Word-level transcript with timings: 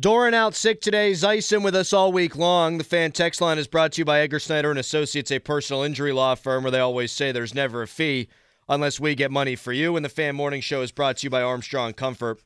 Doran 0.00 0.32
out 0.32 0.54
sick 0.54 0.80
today. 0.80 1.10
Zeisen 1.10 1.64
with 1.64 1.74
us 1.74 1.92
all 1.92 2.12
week 2.12 2.36
long. 2.36 2.78
The 2.78 2.84
fan 2.84 3.10
text 3.10 3.40
line 3.40 3.58
is 3.58 3.66
brought 3.66 3.90
to 3.92 4.00
you 4.00 4.04
by 4.04 4.20
Edgar 4.20 4.38
Snyder 4.38 4.70
and 4.70 4.78
Associates, 4.78 5.32
a 5.32 5.40
personal 5.40 5.82
injury 5.82 6.12
law 6.12 6.36
firm 6.36 6.62
where 6.62 6.70
they 6.70 6.78
always 6.78 7.10
say 7.10 7.32
there's 7.32 7.52
never 7.52 7.82
a 7.82 7.88
fee 7.88 8.28
unless 8.68 9.00
we 9.00 9.16
get 9.16 9.32
money 9.32 9.56
for 9.56 9.72
you. 9.72 9.96
And 9.96 10.04
the 10.04 10.08
fan 10.08 10.36
morning 10.36 10.60
show 10.60 10.82
is 10.82 10.92
brought 10.92 11.16
to 11.16 11.26
you 11.26 11.30
by 11.30 11.42
Armstrong 11.42 11.94
Comfort 11.94 12.40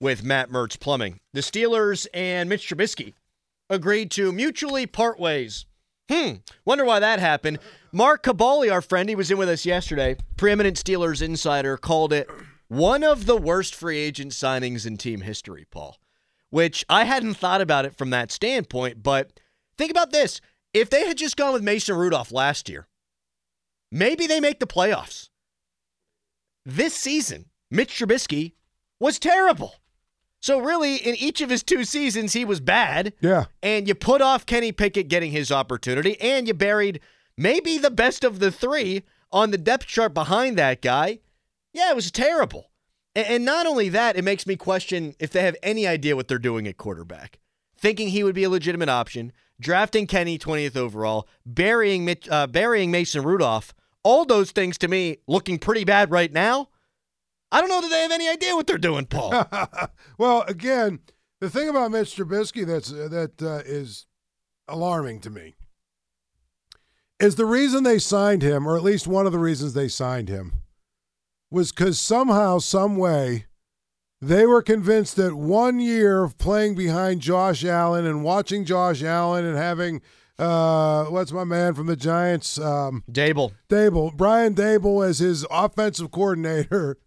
with 0.00 0.24
Matt 0.24 0.50
Mertz 0.50 0.80
Plumbing. 0.80 1.20
The 1.32 1.42
Steelers 1.42 2.08
and 2.12 2.48
Mitch 2.48 2.68
Trubisky 2.68 3.14
agreed 3.70 4.10
to 4.10 4.32
mutually 4.32 4.86
part 4.86 5.20
ways. 5.20 5.64
Hmm. 6.10 6.38
Wonder 6.64 6.84
why 6.84 6.98
that 6.98 7.20
happened. 7.20 7.60
Mark 7.92 8.24
Kaboly, 8.24 8.72
our 8.72 8.82
friend, 8.82 9.08
he 9.08 9.14
was 9.14 9.30
in 9.30 9.38
with 9.38 9.48
us 9.48 9.64
yesterday. 9.64 10.16
Preeminent 10.36 10.76
Steelers 10.76 11.22
insider 11.22 11.76
called 11.76 12.12
it 12.12 12.28
one 12.66 13.04
of 13.04 13.26
the 13.26 13.36
worst 13.36 13.76
free 13.76 13.98
agent 13.98 14.32
signings 14.32 14.84
in 14.84 14.96
team 14.96 15.20
history, 15.20 15.66
Paul 15.70 15.98
which 16.56 16.86
I 16.88 17.04
hadn't 17.04 17.34
thought 17.34 17.60
about 17.60 17.84
it 17.84 17.98
from 17.98 18.08
that 18.10 18.32
standpoint. 18.32 19.02
But 19.02 19.38
think 19.76 19.90
about 19.90 20.10
this 20.10 20.40
if 20.72 20.88
they 20.88 21.06
had 21.06 21.18
just 21.18 21.36
gone 21.36 21.52
with 21.52 21.62
Mason 21.62 21.94
Rudolph 21.94 22.32
last 22.32 22.70
year, 22.70 22.88
maybe 23.92 24.26
they 24.26 24.40
make 24.40 24.58
the 24.58 24.66
playoffs. 24.66 25.28
This 26.64 26.94
season, 26.94 27.50
Mitch 27.70 27.98
Trubisky 27.98 28.54
was 28.98 29.18
terrible. 29.18 29.74
So, 30.40 30.58
really, 30.58 30.96
in 30.96 31.14
each 31.16 31.42
of 31.42 31.50
his 31.50 31.62
two 31.62 31.84
seasons, 31.84 32.32
he 32.32 32.46
was 32.46 32.60
bad. 32.60 33.12
Yeah. 33.20 33.44
And 33.62 33.86
you 33.86 33.94
put 33.94 34.22
off 34.22 34.46
Kenny 34.46 34.72
Pickett 34.72 35.08
getting 35.08 35.32
his 35.32 35.52
opportunity, 35.52 36.18
and 36.22 36.48
you 36.48 36.54
buried 36.54 37.00
maybe 37.36 37.76
the 37.76 37.90
best 37.90 38.24
of 38.24 38.38
the 38.38 38.50
three 38.50 39.02
on 39.30 39.50
the 39.50 39.58
depth 39.58 39.88
chart 39.88 40.14
behind 40.14 40.56
that 40.56 40.80
guy. 40.80 41.18
Yeah, 41.74 41.90
it 41.90 41.96
was 41.96 42.10
terrible. 42.10 42.70
And 43.16 43.46
not 43.46 43.66
only 43.66 43.88
that, 43.88 44.16
it 44.16 44.22
makes 44.22 44.46
me 44.46 44.56
question 44.56 45.14
if 45.18 45.30
they 45.30 45.42
have 45.42 45.56
any 45.62 45.86
idea 45.86 46.14
what 46.14 46.28
they're 46.28 46.38
doing 46.38 46.68
at 46.68 46.76
quarterback. 46.76 47.38
Thinking 47.78 48.08
he 48.08 48.22
would 48.22 48.34
be 48.34 48.44
a 48.44 48.50
legitimate 48.50 48.90
option, 48.90 49.32
drafting 49.58 50.06
Kenny 50.06 50.38
20th 50.38 50.76
overall, 50.76 51.26
burying 51.46 52.04
Mitch, 52.04 52.28
uh, 52.28 52.46
burying 52.46 52.90
Mason 52.90 53.22
Rudolph. 53.22 53.74
All 54.02 54.26
those 54.26 54.50
things 54.50 54.76
to 54.78 54.88
me 54.88 55.16
looking 55.26 55.58
pretty 55.58 55.84
bad 55.84 56.10
right 56.10 56.30
now. 56.30 56.68
I 57.50 57.60
don't 57.60 57.70
know 57.70 57.80
that 57.80 57.88
they 57.88 58.02
have 58.02 58.12
any 58.12 58.28
idea 58.28 58.54
what 58.54 58.66
they're 58.66 58.76
doing, 58.76 59.06
Paul. 59.06 59.46
well, 60.18 60.42
again, 60.42 61.00
the 61.40 61.48
thing 61.48 61.70
about 61.70 61.92
Mitch 61.92 62.16
Trubisky 62.16 62.66
that's 62.66 62.92
uh, 62.92 63.08
that 63.10 63.42
uh, 63.42 63.62
is 63.64 64.04
alarming 64.68 65.20
to 65.20 65.30
me 65.30 65.54
is 67.18 67.36
the 67.36 67.46
reason 67.46 67.82
they 67.82 67.98
signed 67.98 68.42
him, 68.42 68.66
or 68.66 68.76
at 68.76 68.82
least 68.82 69.06
one 69.06 69.24
of 69.24 69.32
the 69.32 69.38
reasons 69.38 69.72
they 69.72 69.88
signed 69.88 70.28
him, 70.28 70.52
was 71.50 71.72
because 71.72 71.98
somehow, 71.98 72.58
some 72.58 72.96
way, 72.96 73.46
they 74.20 74.46
were 74.46 74.62
convinced 74.62 75.16
that 75.16 75.34
one 75.34 75.78
year 75.78 76.24
of 76.24 76.38
playing 76.38 76.74
behind 76.74 77.20
Josh 77.20 77.64
Allen 77.64 78.06
and 78.06 78.24
watching 78.24 78.64
Josh 78.64 79.02
Allen 79.02 79.44
and 79.44 79.56
having 79.56 80.00
uh, 80.38 81.04
what's 81.06 81.32
my 81.32 81.44
man 81.44 81.74
from 81.74 81.86
the 81.86 81.96
Giants? 81.96 82.58
Um, 82.58 83.04
Daboll. 83.10 83.52
Daboll. 83.68 84.14
Brian 84.14 84.54
Daboll 84.54 85.06
as 85.06 85.18
his 85.18 85.46
offensive 85.50 86.10
coordinator 86.10 86.98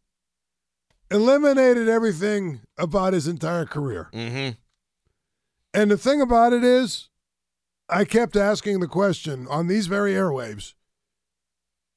eliminated 1.11 1.87
everything 1.87 2.61
about 2.77 3.13
his 3.13 3.27
entire 3.27 3.65
career. 3.65 4.09
Mm-hmm. 4.13 4.51
And 5.73 5.91
the 5.91 5.97
thing 5.97 6.21
about 6.21 6.53
it 6.53 6.63
is, 6.63 7.09
I 7.87 8.05
kept 8.05 8.35
asking 8.35 8.79
the 8.79 8.87
question 8.87 9.47
on 9.49 9.67
these 9.67 9.87
very 9.87 10.13
airwaves 10.13 10.73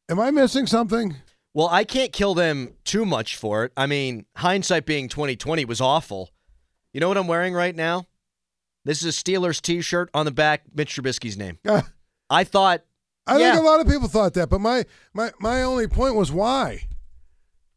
Am 0.08 0.20
I 0.20 0.30
missing 0.30 0.66
something? 0.66 1.16
Well, 1.54 1.68
I 1.68 1.84
can't 1.84 2.12
kill 2.12 2.34
them 2.34 2.74
too 2.84 3.04
much 3.04 3.36
for 3.36 3.64
it. 3.64 3.72
I 3.76 3.86
mean, 3.86 4.24
hindsight 4.36 4.86
being 4.86 5.08
2020 5.08 5.64
was 5.66 5.80
awful. 5.80 6.30
You 6.92 7.00
know 7.00 7.08
what 7.08 7.18
I'm 7.18 7.26
wearing 7.26 7.54
right 7.54 7.74
now? 7.74 8.06
This 8.84 9.02
is 9.02 9.16
a 9.16 9.22
Steelers 9.22 9.60
t-shirt 9.60 10.10
on 10.14 10.24
the 10.24 10.30
back, 10.30 10.64
Mitch 10.74 10.96
Trubisky's 10.96 11.36
name. 11.36 11.58
Uh, 11.68 11.82
I 12.30 12.44
thought 12.44 12.82
I 13.26 13.38
yeah. 13.38 13.52
think 13.52 13.62
a 13.62 13.66
lot 13.66 13.80
of 13.80 13.86
people 13.86 14.08
thought 14.08 14.32
that, 14.34 14.48
but 14.48 14.60
my 14.60 14.86
my 15.12 15.32
my 15.38 15.62
only 15.62 15.86
point 15.86 16.14
was 16.14 16.32
why? 16.32 16.88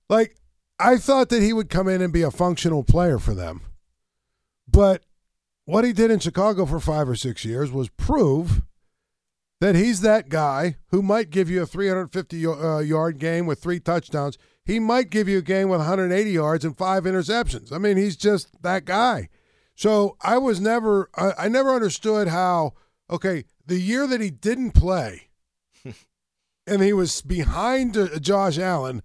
Like 0.10 0.38
I 0.80 0.96
thought 0.98 1.28
that 1.30 1.42
he 1.42 1.52
would 1.52 1.70
come 1.70 1.90
in 1.90 2.02
and 2.02 2.14
be 2.14 2.22
a 2.22 2.32
functional 2.32 2.84
player 2.84 3.20
for 3.20 3.34
them. 3.34 3.62
But 4.68 5.04
what 5.66 5.84
he 5.84 5.92
did 5.92 6.10
in 6.10 6.20
Chicago 6.20 6.66
for 6.66 6.80
5 6.80 7.10
or 7.10 7.16
6 7.16 7.44
years 7.44 7.72
was 7.72 7.90
prove 7.90 8.62
that 9.62 9.76
he's 9.76 10.02
that 10.02 10.30
guy 10.30 10.78
who 10.90 11.02
might 11.02 11.30
give 11.30 11.50
you 11.50 11.62
a 11.62 11.66
350 11.66 12.46
uh, 12.46 12.80
yard 12.80 13.20
game 13.20 13.46
with 13.46 13.62
three 13.62 13.80
touchdowns. 13.80 14.38
He 14.64 14.80
might 14.80 15.10
give 15.10 15.30
you 15.30 15.38
a 15.38 15.44
game 15.44 15.70
with 15.70 15.80
180 15.80 16.32
yards 16.32 16.66
and 16.66 16.78
five 16.78 17.04
interceptions. 17.04 17.72
I 17.72 17.78
mean, 17.78 17.98
he's 17.98 18.18
just 18.18 18.62
that 18.64 18.86
guy. 18.86 19.30
So 19.76 20.18
I 20.22 20.38
was 20.38 20.60
never, 20.60 21.10
I, 21.16 21.32
I 21.40 21.48
never 21.48 21.74
understood 21.74 22.28
how, 22.28 22.74
okay, 23.10 23.46
the 23.66 23.80
year 23.80 24.08
that 24.08 24.22
he 24.22 24.30
didn't 24.30 24.72
play 24.72 25.30
and 26.68 26.82
he 26.82 26.94
was 26.94 27.22
behind 27.22 27.98
uh, 27.98 28.20
Josh 28.20 28.58
Allen, 28.58 29.04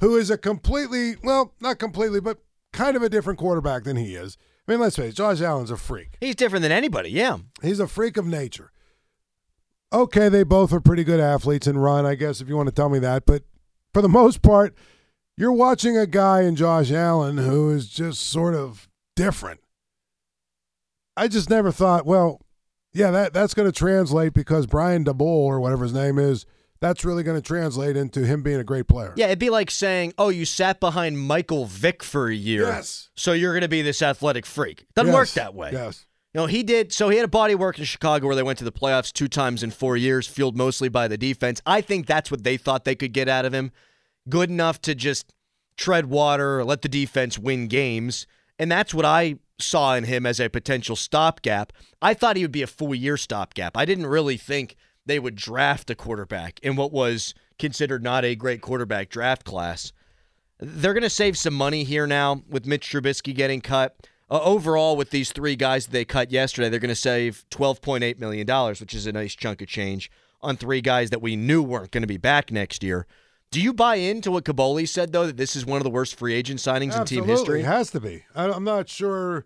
who 0.00 0.16
is 0.16 0.30
a 0.30 0.38
completely, 0.38 1.16
well, 1.22 1.54
not 1.60 1.78
completely, 1.78 2.20
but 2.20 2.38
kind 2.72 2.96
of 2.96 3.02
a 3.02 3.08
different 3.08 3.38
quarterback 3.38 3.84
than 3.84 3.96
he 3.96 4.14
is. 4.14 4.36
I 4.66 4.72
mean, 4.72 4.80
let's 4.80 4.96
face 4.96 5.12
it, 5.12 5.16
Josh 5.16 5.40
Allen's 5.40 5.70
a 5.70 5.76
freak. 5.76 6.16
He's 6.20 6.36
different 6.36 6.62
than 6.62 6.72
anybody, 6.72 7.10
yeah. 7.10 7.38
He's 7.62 7.80
a 7.80 7.88
freak 7.88 8.16
of 8.16 8.26
nature 8.26 8.71
okay, 9.92 10.28
they 10.28 10.42
both 10.42 10.72
are 10.72 10.80
pretty 10.80 11.04
good 11.04 11.20
athletes 11.20 11.66
and 11.66 11.82
run, 11.82 12.06
I 12.06 12.14
guess, 12.14 12.40
if 12.40 12.48
you 12.48 12.56
want 12.56 12.68
to 12.68 12.74
tell 12.74 12.88
me 12.88 12.98
that. 13.00 13.26
But 13.26 13.44
for 13.92 14.02
the 14.02 14.08
most 14.08 14.42
part, 14.42 14.74
you're 15.36 15.52
watching 15.52 15.96
a 15.96 16.06
guy 16.06 16.42
in 16.42 16.56
Josh 16.56 16.90
Allen 16.90 17.38
who 17.38 17.70
is 17.70 17.88
just 17.88 18.22
sort 18.22 18.54
of 18.54 18.88
different. 19.16 19.60
I 21.16 21.28
just 21.28 21.50
never 21.50 21.70
thought, 21.70 22.06
well, 22.06 22.40
yeah, 22.94 23.10
that 23.10 23.32
that's 23.32 23.54
going 23.54 23.70
to 23.70 23.76
translate 23.76 24.34
because 24.34 24.66
Brian 24.66 25.04
Daboll 25.04 25.46
or 25.46 25.60
whatever 25.60 25.84
his 25.84 25.92
name 25.92 26.18
is, 26.18 26.46
that's 26.80 27.04
really 27.04 27.22
going 27.22 27.40
to 27.40 27.46
translate 27.46 27.96
into 27.96 28.26
him 28.26 28.42
being 28.42 28.60
a 28.60 28.64
great 28.64 28.88
player. 28.88 29.14
Yeah, 29.16 29.26
it'd 29.26 29.38
be 29.38 29.50
like 29.50 29.70
saying, 29.70 30.14
"Oh, 30.18 30.28
you 30.28 30.44
sat 30.44 30.80
behind 30.80 31.18
Michael 31.18 31.64
Vick 31.64 32.02
for 32.02 32.28
a 32.28 32.34
year, 32.34 32.64
yes. 32.64 33.10
so 33.14 33.32
you're 33.32 33.52
going 33.52 33.62
to 33.62 33.68
be 33.68 33.82
this 33.82 34.02
athletic 34.02 34.44
freak." 34.44 34.84
Doesn't 34.94 35.12
yes. 35.12 35.14
work 35.14 35.28
that 35.30 35.54
way. 35.54 35.70
Yes. 35.72 36.06
You 36.34 36.40
know, 36.40 36.46
he 36.46 36.62
did. 36.62 36.92
So 36.92 37.10
he 37.10 37.18
had 37.18 37.26
a 37.26 37.28
body 37.28 37.54
work 37.54 37.78
in 37.78 37.84
Chicago 37.84 38.26
where 38.26 38.36
they 38.36 38.42
went 38.42 38.58
to 38.58 38.64
the 38.64 38.72
playoffs 38.72 39.12
two 39.12 39.28
times 39.28 39.62
in 39.62 39.70
four 39.70 39.96
years, 39.96 40.26
fueled 40.26 40.56
mostly 40.56 40.88
by 40.88 41.06
the 41.06 41.18
defense. 41.18 41.60
I 41.66 41.82
think 41.82 42.06
that's 42.06 42.30
what 42.30 42.42
they 42.42 42.56
thought 42.56 42.84
they 42.84 42.94
could 42.94 43.12
get 43.12 43.28
out 43.28 43.44
of 43.44 43.52
him. 43.52 43.70
Good 44.28 44.48
enough 44.48 44.80
to 44.82 44.94
just 44.94 45.32
tread 45.76 46.06
water, 46.06 46.64
let 46.64 46.82
the 46.82 46.88
defense 46.88 47.38
win 47.38 47.68
games. 47.68 48.26
And 48.58 48.70
that's 48.70 48.94
what 48.94 49.04
I 49.04 49.36
saw 49.58 49.94
in 49.94 50.04
him 50.04 50.24
as 50.24 50.40
a 50.40 50.48
potential 50.48 50.96
stopgap. 50.96 51.72
I 52.00 52.14
thought 52.14 52.36
he 52.36 52.42
would 52.42 52.52
be 52.52 52.62
a 52.62 52.66
full 52.66 52.94
year 52.94 53.16
stopgap. 53.16 53.76
I 53.76 53.84
didn't 53.84 54.06
really 54.06 54.36
think 54.36 54.76
they 55.04 55.18
would 55.18 55.36
draft 55.36 55.90
a 55.90 55.94
quarterback 55.94 56.60
in 56.62 56.76
what 56.76 56.92
was 56.92 57.34
considered 57.58 58.02
not 58.02 58.24
a 58.24 58.34
great 58.34 58.60
quarterback 58.60 59.08
draft 59.10 59.44
class. 59.44 59.92
They're 60.58 60.94
going 60.94 61.02
to 61.02 61.10
save 61.10 61.36
some 61.36 61.54
money 61.54 61.84
here 61.84 62.06
now 62.06 62.42
with 62.48 62.66
Mitch 62.66 62.88
Trubisky 62.88 63.34
getting 63.34 63.60
cut. 63.60 63.96
Uh, 64.32 64.40
overall, 64.44 64.96
with 64.96 65.10
these 65.10 65.30
three 65.30 65.54
guys 65.54 65.84
that 65.84 65.92
they 65.92 66.06
cut 66.06 66.30
yesterday, 66.30 66.70
they're 66.70 66.80
going 66.80 66.88
to 66.88 66.94
save 66.94 67.44
$12.8 67.50 68.18
million, 68.18 68.46
which 68.80 68.94
is 68.94 69.06
a 69.06 69.12
nice 69.12 69.34
chunk 69.34 69.60
of 69.60 69.68
change 69.68 70.10
on 70.40 70.56
three 70.56 70.80
guys 70.80 71.10
that 71.10 71.20
we 71.20 71.36
knew 71.36 71.62
weren't 71.62 71.90
going 71.90 72.02
to 72.02 72.06
be 72.06 72.16
back 72.16 72.50
next 72.50 72.82
year. 72.82 73.06
Do 73.50 73.60
you 73.60 73.74
buy 73.74 73.96
into 73.96 74.30
what 74.30 74.46
Kaboly 74.46 74.88
said, 74.88 75.12
though, 75.12 75.26
that 75.26 75.36
this 75.36 75.54
is 75.54 75.66
one 75.66 75.76
of 75.76 75.84
the 75.84 75.90
worst 75.90 76.18
free 76.18 76.32
agent 76.32 76.60
signings 76.60 76.94
Absolutely. 76.94 77.16
in 77.18 77.24
team 77.24 77.28
history? 77.28 77.60
It 77.60 77.66
has 77.66 77.90
to 77.90 78.00
be. 78.00 78.24
I, 78.34 78.50
I'm 78.50 78.64
not 78.64 78.88
sure. 78.88 79.44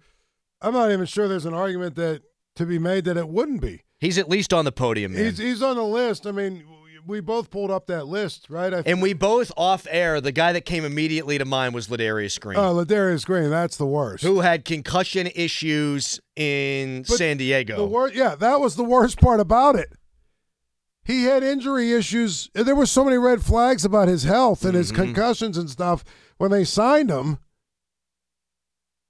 I'm 0.63 0.75
not 0.75 0.93
even 0.93 1.07
sure 1.07 1.27
there's 1.27 1.47
an 1.47 1.55
argument 1.55 1.97
that 1.97 2.23
to 2.55 2.65
be 2.65 2.79
made 2.79 3.07
that 3.07 3.17
it 3.17 3.29
wouldn't 3.29 3.61
be. 3.61 3.83
He's 3.99 4.19
at 4.19 4.29
least 4.29 4.55
on 4.55 4.65
the 4.65 4.71
podium, 4.71 5.15
man. 5.15 5.25
He's, 5.25 5.39
he's 5.39 5.63
on 5.63 5.75
the 5.75 5.83
list. 5.83 6.29
I 6.29 6.31
mean, 6.31 6.65
we 7.07 7.21
both 7.21 7.51
pulled 7.51 7.71
up 7.71 7.87
that 7.87 8.07
list, 8.07 8.47
right? 8.51 8.73
I 8.75 8.83
and 8.85 9.01
we 9.01 9.13
both 9.13 9.53
off 9.57 9.87
air. 9.91 10.21
The 10.21 10.33
guy 10.33 10.53
that 10.53 10.63
came 10.63 10.85
immediately 10.85 11.39
to 11.39 11.45
mind 11.45 11.75
was 11.75 11.89
Ladarius 11.89 12.39
Green. 12.41 12.59
Oh, 12.59 12.75
Ladarius 12.75 13.25
Green, 13.25 13.49
that's 13.51 13.77
the 13.77 13.87
worst. 13.87 14.25
Who 14.25 14.41
had 14.41 14.65
concussion 14.65 15.29
issues 15.35 16.21
in 16.35 17.03
But 17.03 17.17
San 17.19 17.37
Diego? 17.37 17.77
The 17.77 17.85
wor- 17.87 18.11
yeah, 18.11 18.35
that 18.35 18.61
was 18.61 18.77
the 18.77 18.85
worst 18.85 19.21
part 19.21 19.41
about 19.41 19.77
it. 19.77 19.89
He 21.05 21.25
had 21.25 21.45
injury 21.45 21.93
issues. 21.93 22.51
There 22.55 22.75
were 22.75 22.87
so 22.87 23.05
many 23.05 23.17
red 23.17 23.43
flags 23.43 23.85
about 23.85 24.09
his 24.09 24.25
health 24.25 24.65
and 24.65 24.75
his 24.75 24.91
Mhm. 24.91 24.97
concussions 24.97 25.57
and 25.57 25.71
stuff 25.71 26.03
when 26.39 26.51
they 26.51 26.65
signed 26.65 27.11
him. 27.11 27.39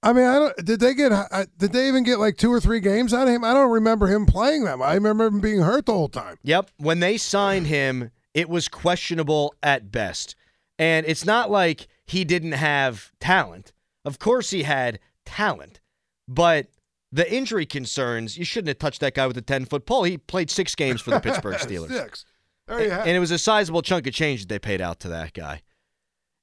I 0.07 0.13
mean, 0.13 0.23
I 0.23 0.39
don't. 0.39 0.65
Did 0.65 0.79
they 0.79 0.93
get? 0.93 1.11
Did 1.57 1.73
they 1.73 1.89
even 1.89 2.03
get 2.05 2.17
like 2.17 2.37
two 2.37 2.49
or 2.49 2.61
three 2.61 2.79
games 2.79 3.13
out 3.13 3.27
of 3.27 3.33
him? 3.33 3.43
I 3.43 3.53
don't 3.53 3.71
remember 3.71 4.07
him 4.07 4.25
playing 4.25 4.63
them. 4.63 4.81
I 4.81 4.93
remember 4.93 5.25
him 5.25 5.41
being 5.41 5.59
hurt 5.59 5.85
the 5.85 5.91
whole 5.91 6.07
time. 6.07 6.37
Yep. 6.43 6.71
When 6.77 7.01
they 7.01 7.17
signed 7.17 7.67
him, 7.67 8.11
it 8.33 8.47
was 8.47 8.69
questionable 8.69 9.53
at 9.61 9.91
best. 9.91 10.37
And 10.79 11.05
it's 11.05 11.25
not 11.25 11.51
like 11.51 11.89
he 12.05 12.23
didn't 12.23 12.53
have 12.53 13.11
talent. 13.19 13.73
Of 14.05 14.17
course 14.17 14.51
he 14.51 14.63
had 14.63 14.99
talent. 15.25 15.81
But 16.25 16.67
the 17.11 17.29
injury 17.29 17.65
concerns, 17.65 18.37
you 18.37 18.45
shouldn't 18.45 18.69
have 18.69 18.79
touched 18.79 19.01
that 19.01 19.13
guy 19.13 19.27
with 19.27 19.37
a 19.37 19.41
10 19.41 19.65
foot 19.65 19.85
pole. 19.85 20.03
He 20.03 20.17
played 20.17 20.49
six 20.49 20.73
games 20.73 21.01
for 21.01 21.11
the 21.11 21.19
Pittsburgh 21.19 21.55
Steelers. 21.59 21.91
Six. 21.91 22.25
There 22.65 22.81
you 22.81 22.91
have. 22.91 23.07
And 23.07 23.09
it 23.09 23.19
was 23.19 23.31
a 23.31 23.37
sizable 23.37 23.81
chunk 23.81 24.07
of 24.07 24.13
change 24.13 24.41
that 24.41 24.47
they 24.47 24.59
paid 24.59 24.79
out 24.79 25.01
to 25.01 25.09
that 25.09 25.33
guy. 25.33 25.63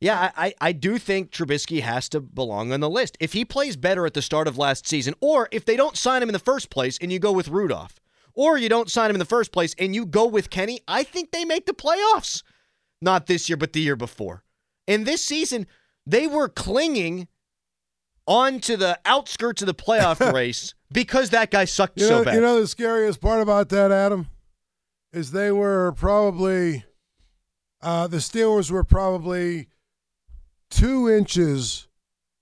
Yeah, 0.04 0.32
I, 0.36 0.52
I 0.60 0.72
do 0.72 0.98
think 0.98 1.30
Trubisky 1.30 1.80
has 1.80 2.10
to 2.10 2.20
belong 2.20 2.74
on 2.74 2.80
the 2.80 2.90
list. 2.90 3.16
If 3.20 3.32
he 3.32 3.42
plays 3.46 3.74
better 3.74 4.04
at 4.04 4.12
the 4.12 4.20
start 4.20 4.46
of 4.46 4.58
last 4.58 4.86
season, 4.86 5.14
or 5.22 5.48
if 5.50 5.64
they 5.64 5.76
don't 5.76 5.96
sign 5.96 6.22
him 6.22 6.28
in 6.28 6.34
the 6.34 6.38
first 6.38 6.68
place 6.68 6.98
and 7.00 7.10
you 7.10 7.18
go 7.18 7.32
with 7.32 7.48
Rudolph, 7.48 7.98
or 8.34 8.58
you 8.58 8.68
don't 8.68 8.90
sign 8.90 9.08
him 9.08 9.16
in 9.16 9.18
the 9.18 9.24
first 9.24 9.50
place 9.50 9.74
and 9.78 9.94
you 9.94 10.04
go 10.04 10.26
with 10.26 10.50
Kenny, 10.50 10.80
I 10.86 11.04
think 11.04 11.30
they 11.30 11.46
make 11.46 11.64
the 11.64 11.72
playoffs. 11.72 12.42
Not 13.00 13.28
this 13.28 13.48
year, 13.48 13.56
but 13.56 13.72
the 13.72 13.80
year 13.80 13.96
before. 13.96 14.44
And 14.86 15.06
this 15.06 15.24
season, 15.24 15.66
they 16.06 16.26
were 16.26 16.50
clinging 16.50 17.28
onto 18.26 18.76
the 18.76 18.98
outskirts 19.06 19.62
of 19.62 19.66
the 19.66 19.74
playoff 19.74 20.32
race 20.34 20.74
because 20.92 21.30
that 21.30 21.50
guy 21.50 21.64
sucked 21.64 21.98
You 21.98 22.08
so 22.08 22.18
know, 22.18 22.24
bad. 22.24 22.34
you 22.34 22.40
know 22.42 22.60
the 22.60 22.68
scariest 22.68 23.22
part 23.22 23.40
about 23.40 23.70
that, 23.70 23.90
Adam, 23.90 24.26
is 25.14 25.30
they 25.30 25.50
were 25.50 25.92
probably 25.92 26.84
uh, 27.80 28.06
the 28.06 28.18
Steelers 28.18 28.70
were 28.70 28.84
probably 28.84 29.68
two 30.74 31.08
inches 31.10 31.88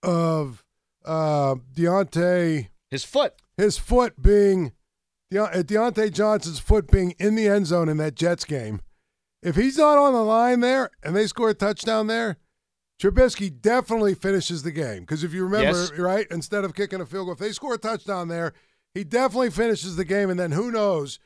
of 0.02 0.64
uh, 1.04 1.56
Diontae 1.74 2.68
His 2.90 3.04
foot. 3.04 3.34
his 3.56 3.78
foot 3.78 4.20
being 4.20 4.72
De- 5.30 5.42
uh, 5.42 5.62
Diontae 5.62 6.12
Johnson's 6.12 6.58
foot 6.58 6.90
being 6.90 7.14
in 7.18 7.34
the 7.34 7.48
end 7.48 7.66
zone 7.66 7.88
in 7.88 7.96
that 7.98 8.14
Jets 8.14 8.44
game. 8.44 8.80
If 9.42 9.56
he's 9.56 9.78
not 9.78 9.98
on 9.98 10.12
the 10.12 10.22
line 10.22 10.60
there 10.60 10.90
and 11.02 11.16
they 11.16 11.26
score 11.26 11.50
a 11.50 11.54
touchdown 11.54 12.06
there, 12.06 12.36
Trubisky 13.00 13.50
definitely 13.60 14.14
finishes 14.14 14.62
the 14.62 14.70
game. 14.70 15.00
Because 15.00 15.24
if 15.24 15.32
you 15.34 15.42
remember, 15.44 15.78
Yes. 15.78 15.92
right, 15.98 16.26
instead 16.30 16.64
of 16.64 16.74
kicking 16.74 17.00
a 17.00 17.06
field 17.06 17.26
goal, 17.26 17.32
if 17.32 17.38
they 17.40 17.50
score 17.52 17.74
a 17.74 17.78
touchdown 17.78 18.28
there, 18.28 18.52
he 18.94 19.02
definitely 19.02 19.50
finishes 19.50 19.96
the 19.96 20.04
game. 20.04 20.30
And 20.30 20.38
then 20.38 20.52
who 20.52 20.70
knows? 20.70 21.18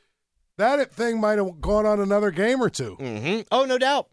That 0.57 0.91
thing 0.91 1.19
might 1.19 1.37
have 1.37 1.61
gone 1.61 1.85
on 1.85 1.99
another 1.99 2.31
game 2.31 2.61
or 2.63 2.69
2 2.69 2.97
mm-hmm. 2.99 3.41
Oh, 3.51 3.65
no 3.65 3.77
doubt. 3.77 4.07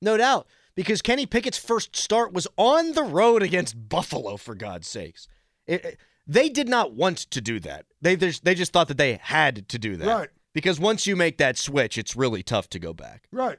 No 0.00 0.16
doubt. 0.16 0.46
Because 0.74 1.02
Kenny 1.02 1.26
Pickett's 1.26 1.58
first 1.58 1.94
start 1.96 2.32
was 2.32 2.46
on 2.56 2.92
the 2.92 3.02
road 3.02 3.42
against 3.42 3.88
Buffalo, 3.88 4.36
for 4.36 4.54
God's 4.54 4.88
sakes. 4.88 5.28
It- 5.66 5.84
it- 5.84 5.98
they 6.26 6.48
did 6.48 6.68
not 6.68 6.92
want 6.92 7.18
to 7.18 7.40
do 7.40 7.58
that. 7.60 7.84
They 8.00 8.16
just, 8.16 8.44
they 8.44 8.54
just 8.54 8.72
thought 8.72 8.88
that 8.88 8.96
they 8.96 9.14
had 9.20 9.68
to 9.68 9.78
do 9.78 9.96
that. 9.96 10.06
Right. 10.06 10.28
Because 10.54 10.78
once 10.78 11.06
you 11.06 11.16
make 11.16 11.38
that 11.38 11.58
switch, 11.58 11.98
it's 11.98 12.14
really 12.14 12.42
tough 12.42 12.68
to 12.70 12.78
go 12.78 12.92
back. 12.94 13.26
Right. 13.32 13.58